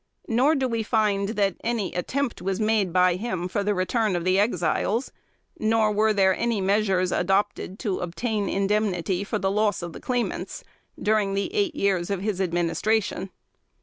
Nor 0.27 0.55
do 0.55 0.67
we 0.67 0.81
find 0.81 1.29
that 1.37 1.57
any 1.63 1.93
attempt 1.93 2.41
was 2.41 2.59
made 2.59 2.91
by 2.91 3.17
him 3.17 3.47
for 3.47 3.63
the 3.63 3.75
return 3.75 4.15
of 4.15 4.23
the 4.23 4.39
Exiles; 4.39 5.11
nor 5.59 5.91
were 5.91 6.11
there 6.11 6.35
any 6.35 6.59
measures 6.59 7.11
adopted 7.11 7.77
to 7.77 7.99
obtain 7.99 8.49
indemnity 8.49 9.23
for 9.23 9.37
the 9.37 9.51
loss 9.51 9.83
of 9.83 9.93
the 9.93 10.01
claimants 10.01 10.63
during 10.99 11.35
the 11.35 11.53
eight 11.53 11.75
years 11.75 12.09
of 12.09 12.21
his 12.21 12.41
Administration. 12.41 13.29